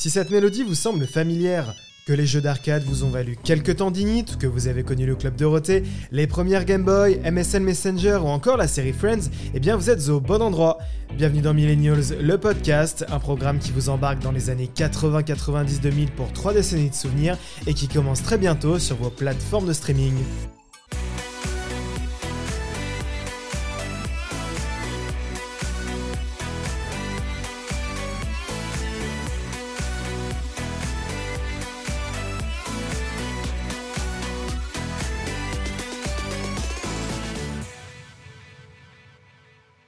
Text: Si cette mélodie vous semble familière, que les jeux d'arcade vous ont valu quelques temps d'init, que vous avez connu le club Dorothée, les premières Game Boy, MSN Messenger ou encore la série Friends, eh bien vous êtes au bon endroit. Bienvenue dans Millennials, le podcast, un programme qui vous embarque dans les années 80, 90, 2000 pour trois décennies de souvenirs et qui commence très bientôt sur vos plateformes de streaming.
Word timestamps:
Si 0.00 0.08
cette 0.08 0.30
mélodie 0.30 0.62
vous 0.62 0.74
semble 0.74 1.06
familière, 1.06 1.74
que 2.06 2.14
les 2.14 2.24
jeux 2.24 2.40
d'arcade 2.40 2.84
vous 2.84 3.04
ont 3.04 3.10
valu 3.10 3.36
quelques 3.44 3.76
temps 3.76 3.90
d'init, 3.90 4.24
que 4.24 4.46
vous 4.46 4.66
avez 4.66 4.82
connu 4.82 5.04
le 5.04 5.14
club 5.14 5.36
Dorothée, 5.36 5.82
les 6.10 6.26
premières 6.26 6.64
Game 6.64 6.84
Boy, 6.84 7.20
MSN 7.30 7.62
Messenger 7.62 8.18
ou 8.22 8.28
encore 8.28 8.56
la 8.56 8.66
série 8.66 8.94
Friends, 8.94 9.28
eh 9.52 9.60
bien 9.60 9.76
vous 9.76 9.90
êtes 9.90 10.08
au 10.08 10.18
bon 10.18 10.40
endroit. 10.40 10.78
Bienvenue 11.18 11.42
dans 11.42 11.52
Millennials, 11.52 12.18
le 12.18 12.38
podcast, 12.38 13.04
un 13.10 13.18
programme 13.18 13.58
qui 13.58 13.72
vous 13.72 13.90
embarque 13.90 14.20
dans 14.20 14.32
les 14.32 14.48
années 14.48 14.70
80, 14.74 15.22
90, 15.22 15.82
2000 15.82 16.12
pour 16.12 16.32
trois 16.32 16.54
décennies 16.54 16.88
de 16.88 16.94
souvenirs 16.94 17.36
et 17.66 17.74
qui 17.74 17.86
commence 17.86 18.22
très 18.22 18.38
bientôt 18.38 18.78
sur 18.78 18.96
vos 18.96 19.10
plateformes 19.10 19.66
de 19.66 19.74
streaming. 19.74 20.14